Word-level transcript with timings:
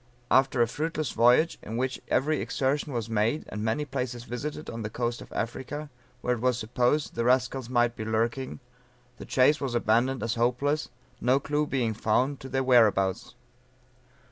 After 0.31 0.63
a 0.63 0.67
fruitless 0.67 1.11
voyage 1.11 1.59
in 1.61 1.77
which 1.77 2.01
every 2.07 2.41
exertion 2.41 2.91
was 2.91 3.07
made, 3.07 3.45
and 3.49 3.63
many 3.63 3.85
places 3.85 4.23
visited 4.23 4.67
on 4.67 4.81
the 4.81 4.89
coast 4.89 5.21
of 5.21 5.31
Africa, 5.31 5.91
where 6.21 6.33
it 6.33 6.39
was 6.41 6.57
supposed 6.57 7.13
the 7.13 7.23
rascals 7.23 7.69
might 7.69 7.95
be 7.95 8.03
lurking, 8.03 8.59
the 9.17 9.25
chase 9.27 9.61
was 9.61 9.75
abandoned 9.75 10.23
as 10.23 10.33
hopeless, 10.33 10.89
no 11.21 11.39
clue 11.39 11.67
being 11.67 11.93
found 11.93 12.39
to 12.39 12.49
their 12.49 12.63
"whereabouts." 12.63 13.35